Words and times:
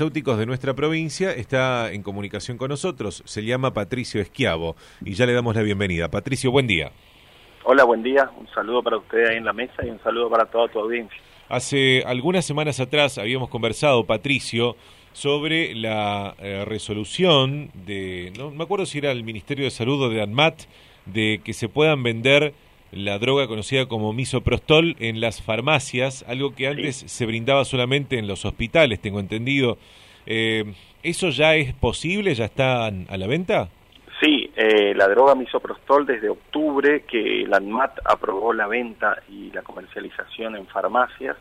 farmacéuticos 0.00 0.38
de 0.38 0.46
nuestra 0.46 0.72
provincia 0.72 1.30
está 1.32 1.92
en 1.92 2.02
comunicación 2.02 2.56
con 2.56 2.70
nosotros. 2.70 3.22
Se 3.26 3.44
llama 3.44 3.74
Patricio 3.74 4.18
Esquiavo 4.18 4.74
y 5.04 5.12
ya 5.12 5.26
le 5.26 5.34
damos 5.34 5.54
la 5.54 5.60
bienvenida. 5.60 6.08
Patricio, 6.08 6.50
buen 6.50 6.66
día. 6.66 6.90
Hola, 7.64 7.84
buen 7.84 8.02
día. 8.02 8.30
Un 8.38 8.48
saludo 8.48 8.82
para 8.82 8.96
usted 8.96 9.26
ahí 9.28 9.36
en 9.36 9.44
la 9.44 9.52
mesa 9.52 9.84
y 9.84 9.90
un 9.90 10.02
saludo 10.02 10.30
para 10.30 10.46
toda 10.46 10.68
tu 10.68 10.78
audiencia. 10.78 11.18
Hace 11.50 12.02
algunas 12.06 12.46
semanas 12.46 12.80
atrás 12.80 13.18
habíamos 13.18 13.50
conversado, 13.50 14.06
Patricio, 14.06 14.74
sobre 15.12 15.74
la 15.74 16.34
eh, 16.38 16.64
resolución 16.64 17.70
de, 17.74 18.32
no 18.38 18.50
me 18.52 18.64
acuerdo 18.64 18.86
si 18.86 18.96
era 18.96 19.10
el 19.10 19.22
Ministerio 19.22 19.66
de 19.66 19.70
Salud 19.70 20.02
o 20.02 20.08
de 20.08 20.22
ANMAT, 20.22 20.62
de 21.04 21.42
que 21.44 21.52
se 21.52 21.68
puedan 21.68 22.02
vender 22.02 22.54
la 22.92 23.18
droga 23.18 23.46
conocida 23.46 23.86
como 23.86 24.12
misoprostol 24.12 24.96
en 24.98 25.20
las 25.20 25.42
farmacias, 25.42 26.24
algo 26.28 26.54
que 26.54 26.66
antes 26.66 26.96
se 26.96 27.26
brindaba 27.26 27.64
solamente 27.64 28.18
en 28.18 28.26
los 28.26 28.44
hospitales, 28.44 29.00
tengo 29.00 29.20
entendido. 29.20 29.78
Eh, 30.26 30.74
¿Eso 31.02 31.30
ya 31.30 31.54
es 31.54 31.72
posible? 31.72 32.34
¿Ya 32.34 32.46
está 32.46 32.86
a 32.86 33.16
la 33.16 33.26
venta? 33.26 33.68
Sí, 34.20 34.50
eh, 34.54 34.92
la 34.94 35.08
droga 35.08 35.34
misoprostol 35.34 36.04
desde 36.04 36.28
octubre 36.28 37.04
que 37.04 37.46
la 37.48 37.56
ANMAT 37.56 38.00
aprobó 38.04 38.52
la 38.52 38.66
venta 38.66 39.22
y 39.30 39.50
la 39.50 39.62
comercialización 39.62 40.56
en 40.56 40.66
farmacias, 40.66 41.38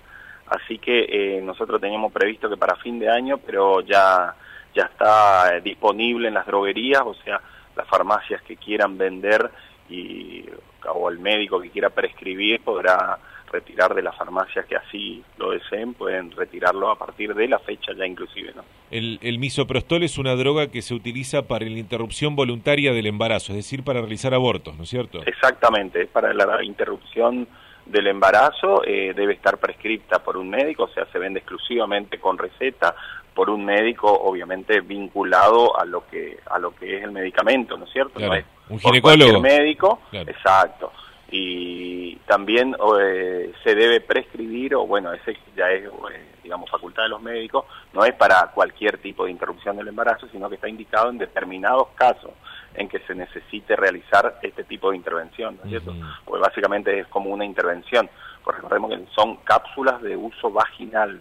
así 0.48 0.78
que 0.78 1.08
eh, 1.10 1.42
nosotros 1.42 1.82
teníamos 1.82 2.14
previsto 2.14 2.50
que 2.50 2.56
para 2.56 2.78
fin 2.78 2.98
de 2.98 3.10
año, 3.10 3.38
pero 3.38 3.82
ya, 3.82 4.34
ya 4.74 4.84
está 4.84 5.60
disponible 5.60 6.30
en 6.30 6.36
las 6.36 6.46
droguerías, 6.46 7.02
o 7.04 7.16
sea, 7.16 7.42
las 7.76 7.86
farmacias 7.88 8.42
que 8.44 8.56
quieran 8.56 8.98
vender 8.98 9.52
y, 9.90 10.46
o 10.94 11.10
el 11.10 11.20
médico 11.20 11.60
que 11.60 11.70
quiera 11.70 11.90
prescribir 11.90 12.62
podrá 12.62 13.20
retirar 13.52 13.96
de 13.96 14.04
las 14.04 14.16
farmacias 14.16 14.66
que 14.66 14.76
así 14.76 15.24
lo 15.38 15.52
deseen, 15.52 15.94
pueden 15.94 16.32
retirarlo 16.32 16.92
a 16.92 16.98
partir 16.98 17.34
de 17.34 17.48
la 17.48 17.60
fecha 17.60 17.94
ya 17.98 18.06
inclusive. 18.06 18.54
¿no? 18.56 18.64
El, 18.92 19.20
el 19.22 19.40
misoprostol 19.40 20.04
es 20.04 20.18
una 20.18 20.36
droga 20.36 20.70
que 20.70 20.82
se 20.82 20.94
utiliza 20.94 21.44
para 21.44 21.66
la 21.66 21.80
interrupción 21.80 22.36
voluntaria 22.36 22.94
del 22.94 23.08
embarazo, 23.08 23.54
es 23.54 23.58
decir, 23.58 23.84
para 23.84 24.02
realizar 24.02 24.34
abortos, 24.34 24.78
¿no 24.78 24.84
es 24.84 24.90
cierto? 24.90 25.24
Exactamente, 25.26 26.04
es 26.04 26.10
para 26.10 26.34
la 26.34 26.64
interrupción 26.64 27.48
del 27.86 28.08
embarazo, 28.08 28.84
eh, 28.86 29.14
debe 29.16 29.34
estar 29.34 29.58
prescripta 29.58 30.20
por 30.20 30.38
un 30.38 30.50
médico, 30.50 30.84
o 30.84 30.90
sea, 30.90 31.06
se 31.12 31.18
vende 31.18 31.40
exclusivamente 31.40 32.20
con 32.20 32.38
receta 32.38 32.96
por 33.34 33.50
un 33.50 33.66
médico, 33.66 34.12
obviamente 34.12 34.82
vinculado 34.82 35.80
a 35.80 35.86
lo 35.86 36.06
que 36.08 36.40
a 36.50 36.60
lo 36.60 36.76
que 36.76 36.98
es 36.98 37.04
el 37.04 37.12
medicamento, 37.12 37.78
¿no 37.78 37.86
es 37.86 37.92
cierto? 37.92 38.20
no 38.20 38.34
es 38.34 38.46
un 38.70 38.80
ginecólogo. 38.80 39.40
médico, 39.40 40.00
exacto 40.12 40.92
y 41.32 42.16
también 42.26 42.76
eh, 43.02 43.54
se 43.64 43.76
debe 43.76 44.02
prescribir, 44.02 44.76
o 44.76 44.88
bueno, 44.88 45.14
ese 45.14 45.38
ya 45.56 45.70
es, 45.70 45.86
eh, 45.86 46.26
digamos, 46.42 46.70
facultad 46.70 47.04
de 47.04 47.10
los 47.10 47.22
médicos, 47.22 47.66
no 47.94 48.04
es 48.04 48.14
para 48.16 48.48
cualquier 48.48 48.98
tipo 48.98 49.26
de 49.26 49.32
interrupción 49.32 49.78
del 49.78 49.88
embarazo, 49.88 50.28
sino 50.32 50.50
que 50.50 50.56
está 50.56 50.68
indicado 50.68 51.10
en 51.10 51.20
determinados 51.20 51.90
casos 51.96 52.32
en 52.74 52.88
que 52.88 53.00
se 53.00 53.14
necesite 53.14 53.76
realizar 53.76 54.40
este 54.42 54.64
tipo 54.64 54.90
de 54.90 54.98
intervención, 54.98 55.58
¿no 55.58 55.64
es 55.64 55.70
cierto? 55.70 55.94
Pues 56.26 56.42
básicamente 56.42 57.00
es 57.00 57.08
como 57.08 57.30
una 57.32 57.46
intervención, 57.46 58.10
porque 58.44 58.62
recordemos 58.62 58.92
que 58.92 59.06
son 59.14 59.38
cápsulas 59.38 60.02
de 60.02 60.16
uso 60.16 60.50
vaginal, 60.52 61.20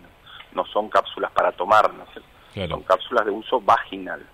no 0.54 0.64
son 0.66 0.88
cápsulas 0.88 1.30
para 1.32 1.52
tomar, 1.52 1.92
¿no 1.94 2.04
son 2.66 2.82
cápsulas 2.82 3.24
de 3.24 3.30
uso 3.30 3.60
vaginal. 3.60 4.24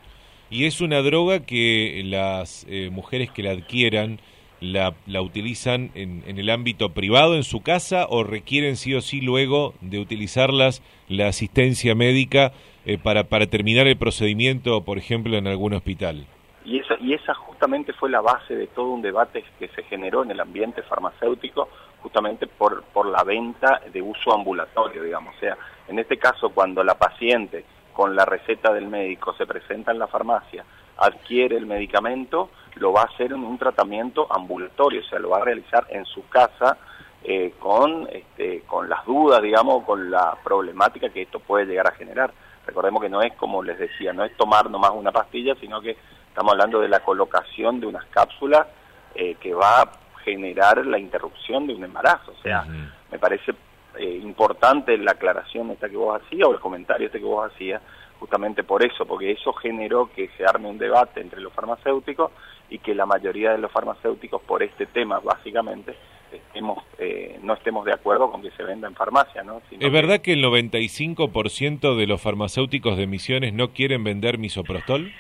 Y 0.50 0.66
es 0.66 0.80
una 0.80 1.02
droga 1.02 1.40
que 1.40 2.02
las 2.04 2.66
eh, 2.68 2.90
mujeres 2.90 3.30
que 3.30 3.42
la 3.42 3.50
adquieran, 3.50 4.20
la, 4.60 4.94
la 5.06 5.20
utilizan 5.20 5.90
en, 5.94 6.22
en, 6.26 6.38
el 6.38 6.48
ámbito 6.48 6.90
privado, 6.90 7.34
en 7.34 7.42
su 7.42 7.62
casa, 7.62 8.06
o 8.08 8.24
requieren 8.24 8.76
sí 8.76 8.94
o 8.94 9.00
sí 9.00 9.20
luego 9.20 9.74
de 9.80 9.98
utilizarlas 9.98 10.82
la 11.08 11.26
asistencia 11.28 11.94
médica 11.94 12.52
eh, 12.86 12.98
para, 12.98 13.24
para 13.24 13.46
terminar 13.46 13.86
el 13.86 13.96
procedimiento, 13.96 14.82
por 14.82 14.98
ejemplo, 14.98 15.36
en 15.36 15.46
algún 15.46 15.74
hospital? 15.74 16.26
Y 16.64 16.78
esa, 16.78 16.94
y 17.00 17.14
esa 17.14 17.34
justamente 17.34 17.92
fue 17.92 18.10
la 18.10 18.20
base 18.20 18.54
de 18.54 18.66
todo 18.68 18.90
un 18.90 19.02
debate 19.02 19.44
que 19.58 19.68
se 19.68 19.82
generó 19.84 20.22
en 20.22 20.30
el 20.30 20.40
ambiente 20.40 20.82
farmacéutico, 20.82 21.68
justamente 22.04 22.46
por, 22.46 22.82
por 22.92 23.06
la 23.06 23.24
venta 23.24 23.80
de 23.90 24.02
uso 24.02 24.34
ambulatorio, 24.34 25.02
digamos. 25.02 25.34
O 25.34 25.40
sea, 25.40 25.56
en 25.88 25.98
este 25.98 26.18
caso, 26.18 26.50
cuando 26.50 26.84
la 26.84 26.96
paciente 26.96 27.64
con 27.94 28.14
la 28.14 28.26
receta 28.26 28.74
del 28.74 28.88
médico 28.88 29.32
se 29.38 29.46
presenta 29.46 29.90
en 29.90 29.98
la 29.98 30.06
farmacia, 30.06 30.66
adquiere 30.98 31.56
el 31.56 31.64
medicamento, 31.64 32.50
lo 32.74 32.92
va 32.92 33.02
a 33.02 33.04
hacer 33.06 33.32
en 33.32 33.42
un 33.42 33.56
tratamiento 33.56 34.26
ambulatorio, 34.30 35.00
o 35.00 35.04
sea, 35.04 35.18
lo 35.18 35.30
va 35.30 35.38
a 35.38 35.44
realizar 35.44 35.86
en 35.88 36.04
su 36.04 36.28
casa 36.28 36.76
eh, 37.22 37.54
con, 37.58 38.06
este, 38.12 38.60
con 38.66 38.86
las 38.86 39.02
dudas, 39.06 39.40
digamos, 39.40 39.84
con 39.84 40.10
la 40.10 40.36
problemática 40.44 41.08
que 41.08 41.22
esto 41.22 41.40
puede 41.40 41.64
llegar 41.64 41.86
a 41.86 41.96
generar. 41.96 42.34
Recordemos 42.66 43.00
que 43.00 43.08
no 43.08 43.22
es, 43.22 43.32
como 43.36 43.62
les 43.62 43.78
decía, 43.78 44.12
no 44.12 44.24
es 44.24 44.36
tomar 44.36 44.68
nomás 44.68 44.90
una 44.90 45.10
pastilla, 45.10 45.54
sino 45.58 45.80
que 45.80 45.96
estamos 46.28 46.52
hablando 46.52 46.80
de 46.80 46.88
la 46.88 47.00
colocación 47.00 47.80
de 47.80 47.86
unas 47.86 48.04
cápsulas 48.06 48.66
eh, 49.14 49.36
que 49.36 49.54
va 49.54 49.90
generar 50.24 50.84
la 50.86 50.98
interrupción 50.98 51.66
de 51.66 51.74
un 51.74 51.84
embarazo. 51.84 52.32
O 52.32 52.42
sea, 52.42 52.64
me 53.10 53.18
parece 53.18 53.52
eh, 53.98 54.20
importante 54.22 54.96
la 54.98 55.12
aclaración 55.12 55.70
esta 55.70 55.88
que 55.88 55.96
vos 55.96 56.20
hacías 56.20 56.48
o 56.48 56.52
el 56.52 56.60
comentario 56.60 57.06
este 57.06 57.18
que 57.18 57.24
vos 57.24 57.50
hacías, 57.52 57.80
justamente 58.18 58.64
por 58.64 58.84
eso, 58.84 59.06
porque 59.06 59.32
eso 59.32 59.52
generó 59.52 60.10
que 60.14 60.30
se 60.36 60.44
arme 60.44 60.68
un 60.68 60.78
debate 60.78 61.20
entre 61.20 61.40
los 61.40 61.52
farmacéuticos 61.52 62.32
y 62.70 62.78
que 62.78 62.94
la 62.94 63.06
mayoría 63.06 63.52
de 63.52 63.58
los 63.58 63.70
farmacéuticos 63.70 64.42
por 64.42 64.62
este 64.62 64.86
tema 64.86 65.20
básicamente 65.20 65.94
estemos, 66.32 66.82
eh, 66.98 67.38
no 67.42 67.54
estemos 67.54 67.84
de 67.84 67.92
acuerdo 67.92 68.30
con 68.30 68.42
que 68.42 68.50
se 68.52 68.62
venda 68.62 68.88
en 68.88 68.94
farmacia. 68.94 69.42
¿no? 69.42 69.60
¿Es 69.78 69.92
verdad 69.92 70.20
que 70.20 70.32
el 70.32 70.44
95% 70.44 71.96
de 71.96 72.06
los 72.06 72.20
farmacéuticos 72.20 72.96
de 72.96 73.06
Misiones 73.06 73.52
no 73.52 73.72
quieren 73.72 74.04
vender 74.04 74.38
misoprostol? 74.38 75.12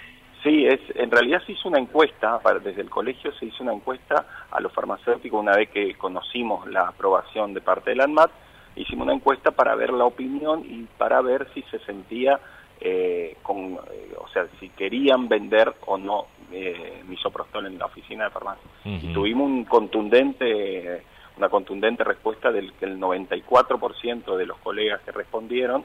Sí, 0.42 0.66
es, 0.66 0.80
realidad 1.14 1.42
se 1.46 1.52
hizo 1.52 1.68
una 1.68 1.78
encuesta, 1.78 2.40
desde 2.62 2.82
el 2.82 2.90
colegio 2.90 3.32
se 3.34 3.46
hizo 3.46 3.62
una 3.62 3.72
encuesta 3.72 4.26
a 4.50 4.60
los 4.60 4.72
farmacéuticos 4.72 5.40
una 5.40 5.56
vez 5.56 5.70
que 5.70 5.94
conocimos 5.94 6.66
la 6.68 6.88
aprobación 6.88 7.54
de 7.54 7.60
parte 7.60 7.90
del 7.90 8.00
ANMAT, 8.00 8.30
hicimos 8.76 9.04
una 9.06 9.14
encuesta 9.14 9.50
para 9.52 9.74
ver 9.74 9.92
la 9.92 10.04
opinión 10.04 10.64
y 10.64 10.84
para 10.98 11.20
ver 11.20 11.48
si 11.54 11.62
se 11.62 11.78
sentía 11.80 12.40
eh, 12.80 13.36
con, 13.42 13.78
eh, 13.92 14.14
o 14.18 14.28
sea, 14.28 14.46
si 14.60 14.68
querían 14.70 15.28
vender 15.28 15.72
o 15.86 15.96
no 15.96 16.26
eh, 16.52 17.02
misoprostol 17.06 17.66
en 17.66 17.78
la 17.78 17.86
oficina 17.86 18.24
de 18.24 18.30
farmacia. 18.30 18.70
Y 18.84 19.12
tuvimos 19.12 19.46
un 19.46 19.64
contundente, 19.64 21.02
una 21.36 21.48
contundente 21.48 22.04
respuesta 22.04 22.52
del 22.52 22.72
que 22.74 22.84
el 22.84 22.98
94% 22.98 24.36
de 24.36 24.46
los 24.46 24.58
colegas 24.58 25.00
que 25.02 25.12
respondieron 25.12 25.84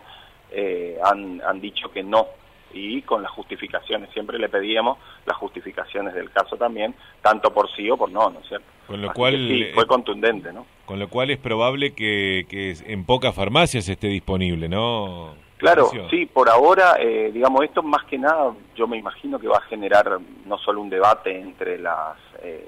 eh, 0.52 0.98
han, 1.04 1.42
han 1.46 1.62
dicho 1.62 1.92
que 1.92 2.04
no, 2.04 2.28
y 2.74 3.02
con 3.02 3.22
las 3.22 3.32
justificaciones. 3.32 4.10
Siempre 4.12 4.38
le 4.40 4.50
pedíamos 4.50 4.98
las 5.26 5.38
justificaciones 5.38 6.14
del 6.14 6.32
caso 6.32 6.58
también, 6.58 6.96
tanto 7.22 7.54
por 7.54 7.70
sí 7.76 7.90
o 7.90 7.98
por 7.98 8.12
no, 8.12 8.30
¿no 8.30 8.40
es 8.40 8.48
cierto? 8.48 8.68
Con 8.88 9.02
lo 9.02 9.14
cual 9.14 9.36
sí, 9.36 9.66
fue 9.74 9.86
contundente, 9.86 10.52
¿no? 10.52 10.66
Con 10.86 11.00
lo 11.00 11.10
cual 11.10 11.30
es 11.30 11.38
probable 11.38 11.94
que, 11.94 12.46
que 12.50 12.76
en 12.86 13.06
pocas 13.06 13.36
farmacias 13.36 13.88
esté 13.88 14.08
disponible, 14.08 14.68
¿no? 14.68 15.36
Claro, 15.60 15.92
sí, 16.10 16.26
por 16.26 16.50
ahora, 16.50 16.96
eh, 17.02 17.32
digamos, 17.34 17.66
esto 17.66 17.84
más 17.84 18.06
que 18.06 18.18
nada, 18.18 18.54
yo 18.76 18.88
me 18.88 18.98
imagino 18.98 19.38
que 19.38 19.48
va 19.48 19.58
a 19.58 19.62
generar 19.62 20.18
no 20.46 20.58
solo 20.58 20.80
un 20.80 20.90
debate 20.90 21.38
entre 21.38 21.78
las 21.78 22.16
eh, 22.42 22.66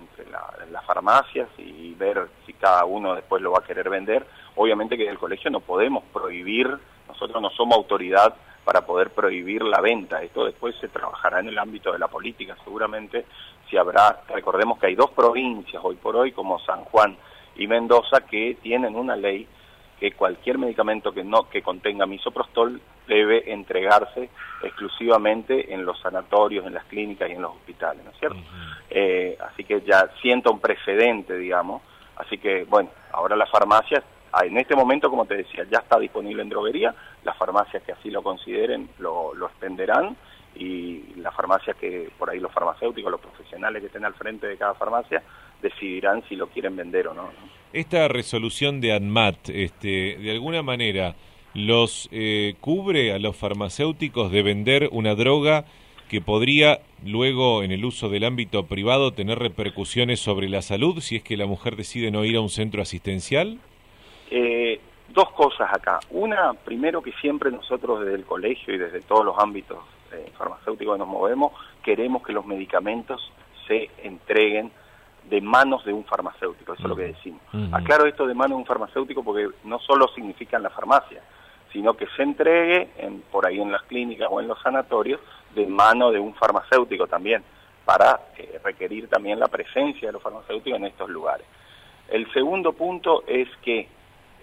entre 0.00 0.30
las 0.70 0.84
farmacias 0.84 1.48
y 1.58 1.94
ver 1.94 2.28
si 2.44 2.52
cada 2.54 2.84
uno 2.84 3.14
después 3.14 3.40
lo 3.40 3.52
va 3.52 3.60
a 3.60 3.66
querer 3.66 3.88
vender. 3.88 4.26
Obviamente 4.56 4.96
que 4.96 5.04
en 5.04 5.10
el 5.10 5.18
colegio 5.18 5.48
no 5.50 5.60
podemos 5.60 6.02
prohibir, 6.12 6.68
nosotros 7.08 7.40
no 7.40 7.50
somos 7.50 7.76
autoridad 7.76 8.34
para 8.64 8.86
poder 8.86 9.10
prohibir 9.10 9.62
la 9.62 9.80
venta. 9.80 10.22
Esto 10.22 10.44
después 10.44 10.74
se 10.80 10.88
trabajará 10.88 11.40
en 11.40 11.48
el 11.48 11.58
ámbito 11.58 11.92
de 11.92 11.98
la 11.98 12.08
política, 12.08 12.56
seguramente 12.64 13.26
si 13.68 13.76
habrá, 13.76 14.22
recordemos 14.28 14.78
que 14.78 14.88
hay 14.88 14.94
dos 14.94 15.10
provincias 15.10 15.82
hoy 15.84 15.96
por 15.96 16.16
hoy, 16.16 16.32
como 16.32 16.58
San 16.60 16.84
Juan 16.84 17.16
y 17.56 17.66
Mendoza, 17.66 18.20
que 18.22 18.58
tienen 18.62 18.94
una 18.94 19.16
ley 19.16 19.46
que 19.98 20.12
cualquier 20.12 20.58
medicamento 20.58 21.12
que 21.12 21.24
no 21.24 21.48
que 21.48 21.62
contenga 21.62 22.04
misoprostol 22.04 22.80
debe 23.06 23.52
entregarse 23.52 24.28
exclusivamente 24.62 25.72
en 25.72 25.84
los 25.84 26.00
sanatorios, 26.00 26.66
en 26.66 26.74
las 26.74 26.84
clínicas 26.84 27.28
y 27.28 27.32
en 27.32 27.42
los 27.42 27.52
hospitales, 27.52 28.04
¿no 28.04 28.10
es 28.10 28.18
cierto? 28.18 28.38
eh, 28.90 29.36
así 29.40 29.64
que 29.64 29.82
ya 29.82 30.08
sienta 30.20 30.50
un 30.50 30.60
precedente, 30.60 31.36
digamos. 31.36 31.82
Así 32.16 32.38
que, 32.38 32.64
bueno, 32.64 32.90
ahora 33.12 33.34
las 33.34 33.50
farmacias 33.50 34.04
en 34.42 34.56
este 34.58 34.74
momento, 34.74 35.10
como 35.10 35.26
te 35.26 35.36
decía, 35.36 35.64
ya 35.70 35.78
está 35.78 35.98
disponible 35.98 36.42
en 36.42 36.48
droguería, 36.48 36.94
las 37.24 37.36
farmacias 37.36 37.82
que 37.82 37.92
así 37.92 38.10
lo 38.10 38.22
consideren 38.22 38.88
lo, 38.98 39.34
lo 39.34 39.46
extenderán 39.46 40.16
y 40.56 41.14
las 41.16 41.34
farmacias 41.34 41.76
que, 41.76 42.10
por 42.18 42.30
ahí 42.30 42.40
los 42.40 42.52
farmacéuticos, 42.52 43.10
los 43.10 43.20
profesionales 43.20 43.80
que 43.80 43.86
estén 43.86 44.04
al 44.04 44.14
frente 44.14 44.46
de 44.46 44.56
cada 44.56 44.74
farmacia, 44.74 45.22
decidirán 45.62 46.22
si 46.28 46.36
lo 46.36 46.48
quieren 46.48 46.76
vender 46.76 47.08
o 47.08 47.14
no. 47.14 47.30
Esta 47.72 48.08
resolución 48.08 48.80
de 48.80 48.92
ANMAT, 48.92 49.48
este, 49.48 50.16
de 50.16 50.30
alguna 50.30 50.62
manera, 50.62 51.16
los 51.54 52.08
eh, 52.12 52.54
cubre 52.60 53.12
a 53.12 53.18
los 53.18 53.36
farmacéuticos 53.36 54.30
de 54.30 54.42
vender 54.42 54.88
una 54.92 55.14
droga 55.14 55.64
que 56.08 56.20
podría 56.20 56.80
luego 57.04 57.62
en 57.62 57.72
el 57.72 57.84
uso 57.84 58.08
del 58.08 58.24
ámbito 58.24 58.66
privado 58.66 59.12
tener 59.12 59.38
repercusiones 59.38 60.20
sobre 60.20 60.48
la 60.48 60.62
salud 60.62 61.00
si 61.00 61.16
es 61.16 61.22
que 61.22 61.36
la 61.36 61.46
mujer 61.46 61.76
decide 61.76 62.10
no 62.10 62.24
ir 62.24 62.36
a 62.36 62.40
un 62.40 62.50
centro 62.50 62.82
asistencial? 62.82 63.58
Eh, 64.30 64.80
dos 65.08 65.30
cosas 65.30 65.72
acá. 65.72 66.00
Una, 66.10 66.54
primero 66.54 67.02
que 67.02 67.12
siempre 67.12 67.50
nosotros 67.50 68.00
desde 68.00 68.14
el 68.14 68.24
colegio 68.24 68.74
y 68.74 68.78
desde 68.78 69.00
todos 69.02 69.24
los 69.24 69.38
ámbitos 69.38 69.78
eh, 70.12 70.32
farmacéuticos 70.36 70.94
que 70.94 70.98
nos 70.98 71.08
movemos, 71.08 71.52
queremos 71.82 72.22
que 72.22 72.32
los 72.32 72.46
medicamentos 72.46 73.32
se 73.66 73.90
entreguen 74.02 74.70
de 75.28 75.40
manos 75.40 75.84
de 75.84 75.92
un 75.92 76.04
farmacéutico, 76.04 76.74
eso 76.74 76.82
es 76.82 76.88
lo 76.88 76.96
que 76.96 77.04
decimos. 77.04 77.40
Aclaro 77.72 78.06
esto 78.06 78.26
de 78.26 78.34
manos 78.34 78.56
de 78.56 78.60
un 78.60 78.66
farmacéutico 78.66 79.22
porque 79.24 79.48
no 79.64 79.78
solo 79.78 80.08
significa 80.08 80.58
en 80.58 80.64
la 80.64 80.70
farmacia, 80.70 81.22
sino 81.72 81.94
que 81.94 82.06
se 82.14 82.22
entregue 82.22 82.90
en, 82.98 83.22
por 83.32 83.46
ahí 83.46 83.58
en 83.60 83.72
las 83.72 83.82
clínicas 83.84 84.28
o 84.30 84.40
en 84.40 84.48
los 84.48 84.60
sanatorios 84.60 85.20
de 85.54 85.66
mano 85.66 86.10
de 86.10 86.18
un 86.18 86.34
farmacéutico 86.34 87.06
también, 87.06 87.42
para 87.84 88.20
eh, 88.36 88.60
requerir 88.62 89.08
también 89.08 89.38
la 89.38 89.48
presencia 89.48 90.08
de 90.08 90.12
los 90.12 90.22
farmacéuticos 90.22 90.78
en 90.78 90.86
estos 90.86 91.08
lugares. 91.10 91.46
El 92.08 92.30
segundo 92.32 92.72
punto 92.72 93.24
es 93.26 93.48
que, 93.62 93.88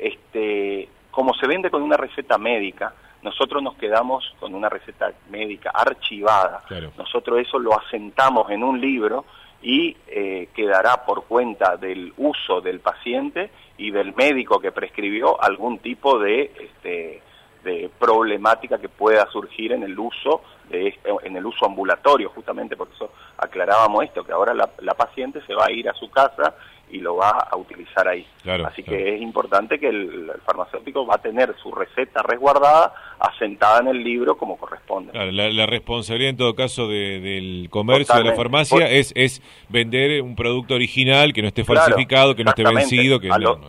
este, 0.02 0.90
como 1.12 1.34
se 1.36 1.48
vende 1.48 1.70
con 1.70 1.84
una 1.84 1.96
receta 1.96 2.38
médica, 2.38 2.94
nosotros 3.22 3.62
nos 3.62 3.76
quedamos 3.76 4.34
con 4.40 4.56
una 4.56 4.68
receta 4.68 5.12
médica 5.30 5.72
archivada. 5.74 6.64
Nosotros 6.98 7.40
eso 7.40 7.60
lo 7.60 7.80
asentamos 7.80 8.50
en 8.50 8.64
un 8.64 8.82
libro 8.82 9.26
y 9.62 9.96
eh, 10.08 10.50
quedará 10.56 11.06
por 11.06 11.26
cuenta 11.26 11.78
del 11.78 12.14
uso 12.18 12.62
del 12.62 12.80
paciente 12.80 13.52
y 13.78 13.92
del 13.92 14.16
médico 14.16 14.60
que 14.60 14.72
prescribió 14.72 15.42
algún 15.42 15.78
tipo 15.78 16.18
de, 16.18 16.52
este, 16.60 17.22
de 17.64 17.92
problemática 18.00 18.80
que 18.80 18.90
pueda 18.90 19.28
surgir 19.28 19.74
en 19.74 19.84
el 19.84 19.98
uso 20.00 20.42
de, 20.70 20.98
en 21.24 21.36
el 21.36 21.46
uso 21.46 21.66
ambulatorio 21.66 22.30
justamente 22.30 22.76
por 22.76 22.88
eso 22.96 23.12
aclarábamos 23.38 24.06
esto 24.06 24.24
que 24.24 24.32
ahora 24.32 24.54
la, 24.54 24.70
la 24.80 24.94
paciente 24.94 25.42
se 25.46 25.54
va 25.54 25.66
a 25.66 25.72
ir 25.72 25.88
a 25.90 25.94
su 25.94 26.10
casa 26.10 26.56
y 26.92 27.00
lo 27.00 27.16
va 27.16 27.48
a 27.50 27.56
utilizar 27.56 28.08
ahí. 28.08 28.26
Así 28.66 28.84
que 28.84 29.16
es 29.16 29.22
importante 29.22 29.80
que 29.80 29.88
el, 29.88 30.32
farmacéutico 30.46 31.06
va 31.06 31.16
a 31.16 31.22
tener 31.22 31.56
su 31.62 31.72
receta 31.72 32.22
resguardada, 32.22 32.94
asentada 33.20 33.80
en 33.80 33.88
el 33.88 34.04
libro 34.04 34.38
como 34.38 34.58
corresponde. 34.58 35.14
la, 35.32 35.66
responsabilidad 35.66 36.32
en 36.32 36.38
todo 36.38 36.54
caso 36.54 36.88
del 36.88 37.68
comercio, 37.70 38.16
de 38.16 38.24
la 38.26 38.36
farmacia, 38.36 38.90
es, 38.90 39.14
es 39.16 39.42
vender 39.70 40.22
un 40.22 40.36
producto 40.36 40.76
original 40.76 41.34
que 41.34 41.42
no 41.42 41.48
esté 41.48 41.64
falsificado, 41.64 42.36
que 42.36 42.44
no 42.44 42.50
esté 42.50 42.64
vencido. 42.64 43.20
Que 43.20 43.28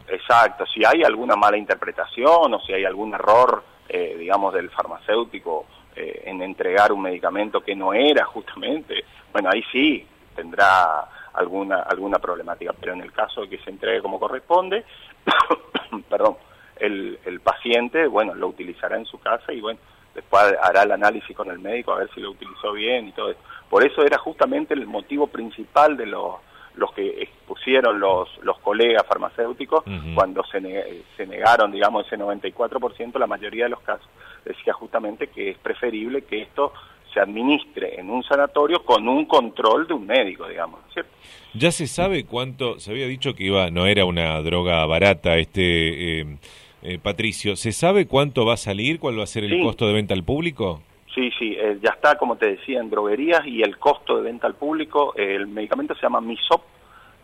exacto, 0.09 0.65
si 0.67 0.85
hay 0.85 1.03
alguna 1.05 1.37
mala 1.37 1.57
interpretación 1.57 2.55
o 2.55 2.61
si 2.61 2.73
hay 2.73 2.85
algún 2.85 3.15
error, 3.15 3.63
eh, 3.89 4.17
digamos, 4.19 4.53
del 4.55 4.71
farmacéutico 4.71 5.67
eh, 5.95 6.23
en 6.27 6.43
entregar 6.43 6.93
un 6.93 7.03
medicamento 7.03 7.61
que 7.61 7.77
no 7.77 7.93
era 7.93 8.25
justamente, 8.25 9.05
bueno, 9.33 9.51
ahí 9.53 9.63
sí 9.71 10.07
tendrá 10.35 11.07
alguna, 11.35 11.81
alguna 11.83 12.19
problemática, 12.19 12.73
pero 12.79 12.93
en 12.93 13.01
el 13.03 13.13
caso 13.13 13.43
de 13.43 13.49
que 13.49 13.59
se 13.59 13.71
entregue 13.71 14.03
como 14.03 14.21
corresponde, 14.21 14.85
perdón, 16.09 16.37
el, 16.77 17.19
el 17.25 17.41
paciente, 17.41 18.07
bueno, 18.07 18.35
lo 18.35 18.49
utilizará 18.49 18.97
en 18.97 19.07
su 19.07 19.19
casa 19.19 19.53
y 19.53 19.61
bueno, 19.61 19.79
después 20.15 20.55
hará 20.63 20.83
el 20.83 20.93
análisis 20.93 21.37
con 21.37 21.51
el 21.51 21.59
médico 21.59 21.93
a 21.93 21.99
ver 21.99 22.11
si 22.15 22.21
lo 22.21 22.31
utilizó 22.31 22.73
bien 22.73 23.09
y 23.09 23.13
todo 23.13 23.31
eso. 23.31 23.41
Por 23.69 23.85
eso 23.85 24.05
era 24.05 24.19
justamente 24.19 24.75
el 24.75 24.87
motivo 24.87 25.29
principal 25.29 25.97
de 25.97 26.07
los, 26.07 26.37
los 26.75 26.93
que 26.93 27.23
expusieron 27.23 28.01
los, 28.01 28.29
los 28.43 28.59
colegas 28.59 29.07
farmacéuticos 29.07 29.85
cuando 30.15 30.45
se, 30.45 31.05
se 31.17 31.27
negaron, 31.27 31.73
digamos, 31.73 32.07
ese 32.07 32.19
94%, 32.19 33.19
la 33.19 33.27
mayoría 33.27 33.65
de 33.65 33.71
los 33.71 33.81
casos. 33.81 34.09
Decía 34.45 34.73
justamente 34.73 35.29
que 35.29 35.51
es 35.51 35.59
preferible 35.59 36.23
que 36.23 36.43
esto 36.43 36.73
se 37.13 37.21
administre 37.21 38.01
en 38.01 38.11
un 38.11 38.23
sanatorio 38.23 38.85
con 38.85 39.09
un 39.09 39.25
control 39.27 39.87
de 39.87 39.95
un 39.95 40.07
médico, 40.07 40.49
digamos, 40.49 40.81
¿cierto? 40.93 41.11
Ya 41.55 41.71
se 41.71 41.87
sabe 41.87 42.25
cuánto, 42.25 42.81
se 42.81 42.91
había 42.91 43.07
dicho 43.07 43.35
que 43.35 43.45
iba, 43.45 43.71
no 43.71 43.87
era 43.87 44.05
una 44.05 44.41
droga 44.41 44.85
barata, 44.87 45.37
este 45.37 46.21
eh, 46.21 46.37
eh, 46.83 46.99
Patricio, 46.99 47.57
¿se 47.57 47.73
sabe 47.73 48.07
cuánto 48.07 48.47
va 48.47 48.55
a 48.55 48.57
salir, 48.57 48.99
cuál 48.99 49.19
va 49.19 49.25
a 49.25 49.27
ser 49.27 49.45
el 49.45 49.63
costo 49.63 49.87
de 49.87 49.93
venta 49.93 50.15
al 50.15 50.25
público? 50.25 50.83
Sí, 51.15 51.31
sí, 51.39 51.55
eh, 51.59 51.79
ya 51.83 51.91
está, 51.91 52.17
como 52.17 52.37
te 52.37 52.57
decía, 52.57 52.81
en 52.81 52.89
droguerías 52.89 53.47
y 53.47 53.63
el 53.63 53.79
costo 53.79 54.17
de 54.17 54.23
venta 54.23 54.47
al 54.47 54.55
público, 54.55 55.15
el 55.17 55.47
medicamento 55.47 55.95
se 55.95 56.03
llama 56.03 56.23
Misop, 56.23 56.63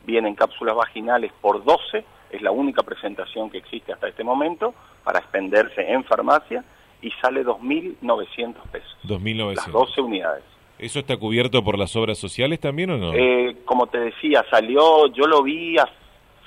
viene 0.04 0.28
en 0.28 0.34
cápsulas 0.34 0.76
vaginales 0.76 1.32
por 1.40 1.64
12, 1.64 2.04
es 2.30 2.42
la 2.42 2.50
única 2.50 2.82
presentación 2.82 3.48
que 3.48 3.58
existe 3.58 3.92
hasta 3.92 4.08
este 4.08 4.24
momento 4.24 4.74
para 5.04 5.20
expenderse 5.20 5.90
en 5.90 6.04
farmacia 6.04 6.62
y 7.02 7.10
sale 7.22 7.44
2.900 7.44 8.54
pesos. 8.70 8.96
2.900. 9.04 9.54
Las 9.54 9.72
12 9.72 10.00
unidades. 10.00 10.44
¿Eso 10.78 11.00
está 11.00 11.16
cubierto 11.16 11.62
por 11.64 11.76
las 11.76 11.94
obras 11.96 12.18
sociales 12.18 12.60
también 12.60 12.90
o 12.90 12.98
no? 12.98 13.12
Eh, 13.12 13.56
como 13.64 13.88
te 13.88 13.98
decía, 13.98 14.44
salió, 14.48 15.08
yo 15.08 15.26
lo 15.26 15.42
vi 15.42 15.76
a 15.76 15.88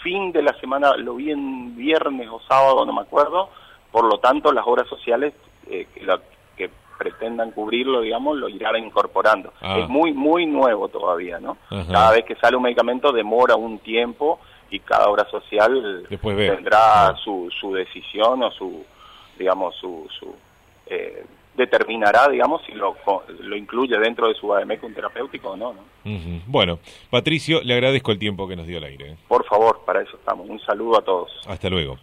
fin 0.01 0.31
de 0.31 0.42
la 0.42 0.53
semana, 0.59 0.95
lo 0.95 1.15
vi 1.15 1.31
en 1.31 1.75
viernes 1.75 2.30
o 2.31 2.39
sábado, 2.48 2.86
no 2.86 2.94
me 2.94 3.01
acuerdo, 3.01 3.50
por 3.92 4.06
lo 4.06 4.19
tanto 4.19 4.51
las 4.53 4.65
obras 4.65 4.88
sociales 4.88 5.33
eh, 5.69 5.88
que, 5.94 6.01
pretendan 6.97 7.50
cubrirlo, 7.50 8.01
digamos, 8.01 8.38
lo 8.38 8.47
irán 8.47 8.75
incorporando. 8.75 9.51
Ah. 9.59 9.80
Es 9.80 9.89
muy, 9.89 10.13
muy 10.13 10.45
nuevo 10.45 10.88
todavía, 10.88 11.39
¿no? 11.39 11.57
Cada 11.92 12.12
vez 12.12 12.25
que 12.25 12.36
sale 12.36 12.56
un 12.56 12.62
medicamento 12.62 13.12
demora 13.12 13.56
un 13.56 13.80
tiempo 13.80 14.39
y 14.69 14.80
cada 14.81 15.09
obra 15.09 15.27
social 15.31 16.06
tendrá 16.07 17.07
ah. 17.07 17.15
su, 17.24 17.50
su 17.59 17.74
decisión 17.74 18.44
o 18.44 18.51
su 18.51 18.86
digamos, 19.42 19.76
su, 19.76 20.08
su 20.20 20.34
eh, 20.86 21.26
determinará, 21.56 22.30
digamos, 22.30 22.62
si 22.66 22.72
lo, 22.74 22.96
lo 23.40 23.56
incluye 23.58 23.98
dentro 23.98 24.28
de 24.28 24.36
su 24.36 24.54
ADMEC 24.54 24.94
terapéutico 24.94 25.50
o 25.50 25.58
no. 25.58 25.74
¿no? 25.74 25.82
Bueno, 26.48 26.80
Patricio, 27.10 27.62
le 27.62 27.74
agradezco 27.74 28.12
el 28.12 28.20
tiempo 28.20 28.48
que 28.48 28.56
nos 28.56 28.68
dio 28.68 28.78
al 28.78 28.86
aire. 28.86 29.12
¿eh? 29.12 29.18
Por 29.28 29.46
favor, 29.46 29.82
para 29.86 30.02
eso 30.02 30.16
estamos. 30.16 30.48
Un 30.50 30.60
saludo 30.62 30.98
a 30.98 31.04
todos. 31.04 31.32
Hasta 31.48 31.70
luego. 31.70 31.98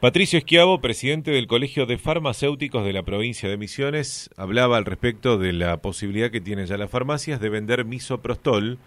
Patricio 0.00 0.38
Esquiavo, 0.38 0.80
presidente 0.80 1.32
del 1.32 1.48
Colegio 1.48 1.84
de 1.84 1.98
Farmacéuticos 1.98 2.84
de 2.84 2.92
la 2.92 3.02
provincia 3.02 3.48
de 3.48 3.56
Misiones, 3.56 4.30
hablaba 4.36 4.76
al 4.76 4.84
respecto 4.84 5.38
de 5.38 5.52
la 5.52 5.78
posibilidad 5.78 6.30
que 6.30 6.40
tienen 6.40 6.66
ya 6.66 6.76
las 6.76 6.88
farmacias 6.88 7.40
de 7.40 7.48
vender 7.48 7.84
misoprostol, 7.84 8.78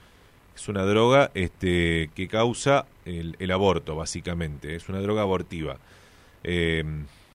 es 0.56 0.70
una 0.70 0.86
droga 0.86 1.32
este, 1.34 2.10
que 2.16 2.30
causa 2.30 2.86
el, 3.04 3.36
el 3.40 3.52
aborto, 3.52 3.96
básicamente, 3.96 4.76
es 4.76 4.88
una 4.88 5.02
droga 5.02 5.24
abortiva. 5.24 5.78
Eh, 6.44 6.84